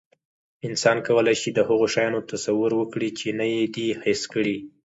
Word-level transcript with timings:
انسان 0.67 0.97
کولی 1.07 1.35
شي، 1.41 1.49
د 1.53 1.59
هغو 1.69 1.85
شیانو 1.93 2.25
تصور 2.31 2.71
وکړي، 2.77 3.09
چې 3.19 3.27
نه 3.39 3.45
یې 3.53 3.63
دي 3.75 3.87
حس 4.03 4.21
کړي. 4.33 4.57